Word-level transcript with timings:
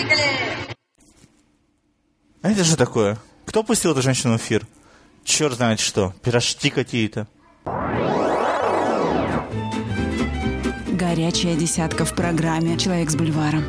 Поехали! 0.00 0.22
А 2.42 2.50
это 2.50 2.64
же 2.64 2.76
такое? 2.76 3.18
Кто 3.44 3.62
пустил 3.62 3.92
эту 3.92 4.00
женщину 4.02 4.34
в 4.34 4.36
эфир? 4.38 4.66
Черт 5.24 5.54
знает 5.54 5.78
что, 5.78 6.14
пирожки 6.22 6.70
какие-то. 6.70 7.26
Горячая 10.86 11.54
десятка 11.56 12.04
в 12.04 12.14
программе 12.14 12.78
«Человек 12.78 13.10
с 13.10 13.16
бульваром». 13.16 13.64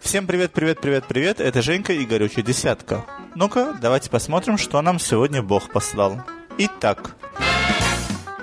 Всем 0.00 0.26
привет, 0.26 0.52
привет, 0.52 0.80
привет, 0.80 1.04
привет. 1.08 1.40
Это 1.40 1.62
Женька 1.62 1.94
и 1.94 2.04
горючая 2.04 2.44
десятка. 2.44 3.06
Ну-ка, 3.34 3.78
давайте 3.80 4.10
посмотрим, 4.10 4.58
что 4.58 4.82
нам 4.82 4.98
сегодня 4.98 5.42
Бог 5.42 5.70
послал. 5.72 6.20
Итак, 6.58 7.16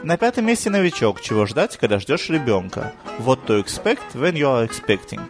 на 0.04 0.18
пятом 0.18 0.46
месте 0.46 0.70
новичок. 0.70 1.22
Чего 1.22 1.46
ждать, 1.46 1.78
когда 1.78 2.00
ждешь 2.00 2.30
ребенка? 2.30 2.94
What 3.20 3.46
to 3.48 3.64
expect 3.64 4.14
when 4.14 4.34
you 4.34 4.46
are 4.46 4.68
expecting. 4.68 5.22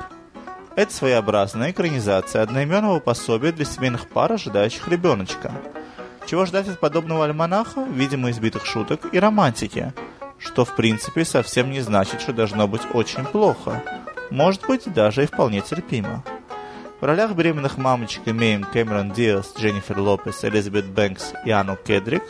Это 0.75 0.93
своеобразная 0.93 1.71
экранизация 1.71 2.41
одноименного 2.41 2.99
пособия 2.99 3.51
для 3.51 3.65
семейных 3.65 4.07
пар, 4.07 4.33
ожидающих 4.33 4.87
ребеночка. 4.87 5.51
Чего 6.25 6.45
ждать 6.45 6.67
от 6.67 6.79
подобного 6.79 7.25
альманаха? 7.25 7.83
Видимо, 7.83 8.29
избитых 8.29 8.65
шуток 8.65 9.13
и 9.13 9.19
романтики. 9.19 9.93
Что, 10.37 10.63
в 10.63 10.75
принципе, 10.75 11.25
совсем 11.25 11.71
не 11.71 11.81
значит, 11.81 12.21
что 12.21 12.31
должно 12.31 12.67
быть 12.67 12.83
очень 12.93 13.25
плохо. 13.25 13.83
Может 14.29 14.65
быть, 14.67 14.91
даже 14.93 15.23
и 15.23 15.27
вполне 15.27 15.61
терпимо. 15.61 16.23
В 17.01 17.05
ролях 17.05 17.31
беременных 17.31 17.77
мамочек 17.77 18.21
имеем 18.25 18.63
Кэмерон 18.63 19.11
Диас, 19.11 19.53
Дженнифер 19.57 19.99
Лопес, 19.99 20.43
Элизабет 20.43 20.85
Бэнкс 20.85 21.33
и 21.45 21.51
Анну 21.51 21.75
Кедрик, 21.75 22.23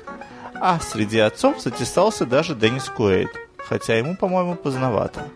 а 0.62 0.80
среди 0.80 1.20
отцов 1.20 1.62
затесался 1.62 2.26
даже 2.26 2.56
Деннис 2.56 2.90
Куэйд, 2.90 3.30
хотя 3.58 3.96
ему, 3.96 4.16
по-моему, 4.16 4.56
поздновато. 4.56 5.28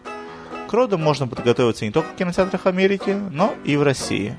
К 0.67 0.73
роду 0.73 0.97
можно 0.97 1.27
подготовиться 1.27 1.85
не 1.85 1.91
только 1.91 2.09
в 2.09 2.15
кинотеатрах 2.15 2.65
Америки, 2.65 3.11
но 3.31 3.53
и 3.63 3.77
в 3.77 3.83
России. 3.83 4.37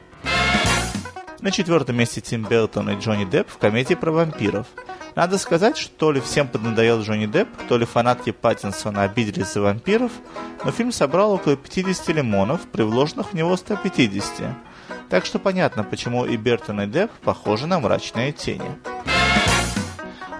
На 1.41 1.51
четвертом 1.51 1.97
месте 1.97 2.21
Тим 2.21 2.45
Белтон 2.45 2.91
и 2.91 2.99
Джонни 2.99 3.25
Депп 3.25 3.51
в 3.51 3.59
комедии 3.59 3.95
про 3.95 4.11
вампиров. 4.11 4.67
Надо 5.15 5.39
сказать, 5.39 5.77
что 5.77 5.95
то 5.95 6.13
ли 6.13 6.21
всем 6.21 6.49
поднадоел 6.49 7.03
Джонни 7.03 7.27
Депп, 7.27 7.49
то 7.69 7.79
ли 7.79 7.85
фанатки 7.85 8.33
Паттинсона 8.33 9.03
обиделись 9.03 9.53
за 9.53 9.61
вампиров, 9.61 10.11
но 10.65 10.73
фильм 10.73 10.91
собрал 10.91 11.33
около 11.33 11.57
50 11.57 12.09
лимонов, 12.09 12.63
при 12.63 12.83
вложенных 12.83 13.31
в 13.31 13.35
него 13.35 13.57
150. 13.57 14.57
Так 15.09 15.27
что 15.27 15.39
понятно, 15.39 15.85
почему 15.85 16.25
и 16.25 16.37
Бертон 16.37 16.81
и 16.81 16.87
Депп 16.87 17.13
похожи 17.23 17.67
на 17.67 17.79
мрачные 17.79 18.33
тени. 18.33 18.77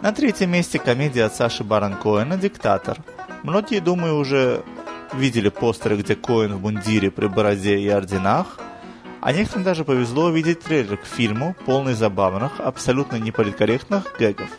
На 0.05 0.13
третьем 0.13 0.51
месте 0.51 0.79
комедия 0.79 1.25
от 1.25 1.35
Саши 1.35 1.65
Барон 1.65 1.95
Коэна 1.95 2.37
«Диктатор». 2.37 2.99
Многие, 3.43 3.81
думаю, 3.81 4.19
уже 4.19 4.63
видели 5.15 5.49
постеры, 5.49 5.97
где 5.97 6.15
Коэн 6.15 6.57
в 6.57 6.61
мундире 6.61 7.11
при 7.11 7.27
бороде 7.27 7.79
и 7.79 7.89
орденах, 7.89 8.59
а 9.23 9.33
некоторым 9.33 9.65
даже 9.65 9.83
повезло 9.83 10.25
увидеть 10.25 10.61
трейлер 10.61 10.99
к 10.99 11.07
фильму, 11.07 11.57
полный 11.65 11.95
забавных, 11.95 12.61
абсолютно 12.61 13.17
неполиткорректных 13.17 14.15
гэгов. 14.19 14.51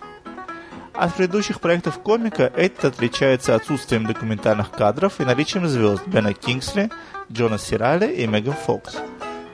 От 0.96 1.14
предыдущих 1.14 1.62
проектов 1.62 2.00
комика 2.00 2.52
этот 2.56 2.96
отличается 2.96 3.54
отсутствием 3.54 4.08
документальных 4.08 4.72
кадров 4.72 5.22
и 5.22 5.26
наличием 5.26 5.68
звезд 5.68 6.08
Бена 6.08 6.34
Кингсли, 6.34 6.90
Джона 7.32 7.60
Сираля 7.60 8.08
и 8.08 8.26
Меган 8.26 8.56
Фокс. 8.66 8.96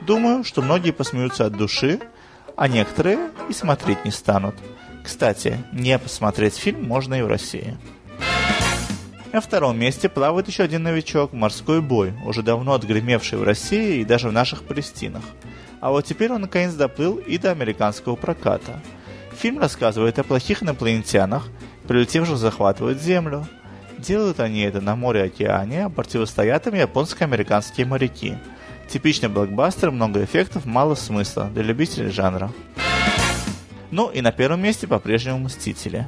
Думаю, 0.07 0.45
что 0.45 0.61
многие 0.61 0.91
посмеются 0.91 1.47
от 1.47 1.57
души, 1.57 1.99
а 2.55 2.69
некоторые 2.69 3.19
и 3.49 3.53
смотреть 3.53 4.05
не 4.05 4.11
станут. 4.11 4.55
Кстати, 5.03 5.57
не 5.71 5.97
посмотреть 5.97 6.55
фильм 6.55 6.83
можно 6.87 7.15
и 7.15 7.21
в 7.21 7.27
России. 7.27 7.77
На 9.31 9.39
втором 9.39 9.79
месте 9.79 10.09
плавает 10.09 10.47
еще 10.47 10.63
один 10.63 10.83
новичок– 10.83 11.31
«Морской 11.33 11.81
бой», 11.81 12.13
уже 12.25 12.43
давно 12.43 12.73
отгремевший 12.73 13.37
в 13.37 13.43
России 13.43 14.01
и 14.01 14.05
даже 14.05 14.27
в 14.27 14.33
наших 14.33 14.63
Палестинах. 14.63 15.23
А 15.79 15.89
вот 15.91 16.05
теперь 16.05 16.33
он 16.33 16.41
наконец 16.41 16.73
доплыл 16.73 17.15
и 17.15 17.37
до 17.37 17.51
американского 17.51 18.15
проката. 18.15 18.81
Фильм 19.37 19.59
рассказывает 19.59 20.19
о 20.19 20.23
плохих 20.23 20.63
инопланетянах, 20.63 21.47
прилетевших 21.87 22.37
захватывать 22.37 23.01
Землю. 23.01 23.47
Делают 23.97 24.41
они 24.41 24.61
это 24.61 24.81
на 24.81 24.95
море-океане, 24.95 25.85
а 25.85 25.89
противостоят 25.89 26.67
им 26.67 26.75
японско-американские 26.75 27.85
моряки. 27.85 28.35
Типичный 28.89 29.29
блокбастер, 29.29 29.91
много 29.91 30.23
эффектов, 30.23 30.65
мало 30.65 30.95
смысла 30.95 31.49
для 31.53 31.63
любителей 31.63 32.09
жанра. 32.09 32.51
Ну 33.91 34.09
и 34.09 34.21
на 34.21 34.31
первом 34.31 34.61
месте 34.61 34.87
по-прежнему 34.87 35.39
«Мстители». 35.39 36.07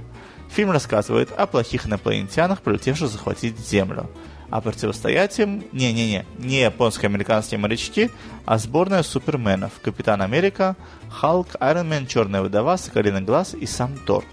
Фильм 0.49 0.71
рассказывает 0.71 1.31
о 1.31 1.47
плохих 1.47 1.87
инопланетянах, 1.87 2.61
прилетевших 2.61 3.09
захватить 3.09 3.59
Землю. 3.59 4.09
А 4.49 4.61
противостоять 4.61 5.39
им, 5.39 5.63
не-не-не, 5.71 6.25
не 6.37 6.61
японско-американские 6.61 7.57
морячки, 7.57 8.11
а 8.45 8.59
сборная 8.59 9.01
суперменов, 9.01 9.71
Капитан 9.81 10.21
Америка, 10.21 10.75
Халк, 11.09 11.47
Айронмен, 11.59 12.05
Черная 12.05 12.43
Вдова, 12.43 12.77
Соколиный 12.77 13.21
Глаз 13.21 13.55
и 13.55 13.65
сам 13.65 13.97
Тор. 14.05 14.23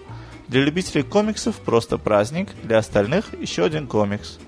Для 0.49 0.63
любителей 0.63 1.05
комиксов 1.05 1.57
просто 1.57 1.97
праздник, 1.97 2.49
для 2.63 2.79
остальных 2.79 3.33
еще 3.41 3.65
один 3.65 3.87
комикс. 3.87 4.39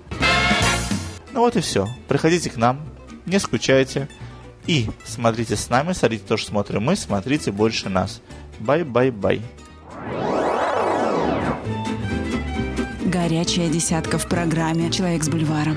Ну 1.32 1.40
вот 1.40 1.56
и 1.56 1.60
все. 1.60 1.88
Приходите 2.06 2.50
к 2.50 2.56
нам, 2.56 2.82
не 3.24 3.38
скучайте. 3.38 4.08
И 4.66 4.90
смотрите 5.04 5.56
с 5.56 5.70
нами, 5.70 5.92
смотрите 5.92 6.24
то, 6.28 6.36
что 6.36 6.50
смотрим 6.50 6.82
мы, 6.82 6.96
смотрите 6.96 7.50
больше 7.50 7.88
нас. 7.88 8.20
Bye-bye-bye. 8.60 9.42
Горячая 13.04 13.68
десятка 13.68 14.18
в 14.18 14.26
программе 14.26 14.90
«Человек 14.90 15.22
с 15.22 15.28
бульваром». 15.28 15.76